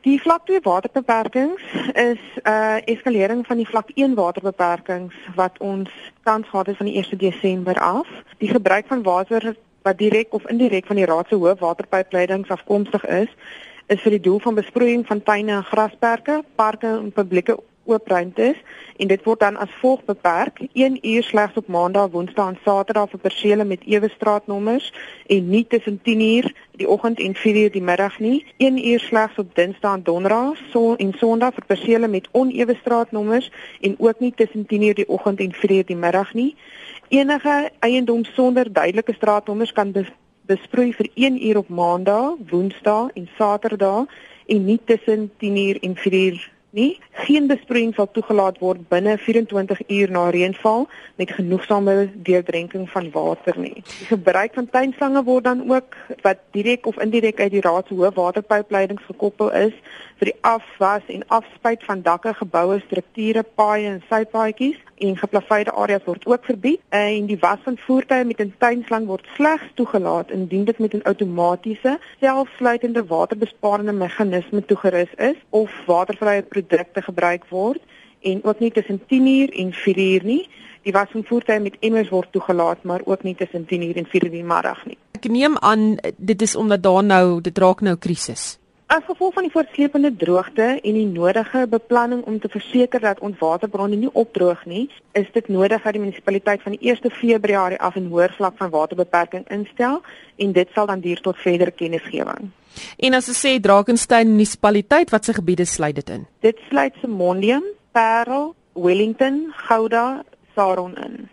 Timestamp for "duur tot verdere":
101.00-101.70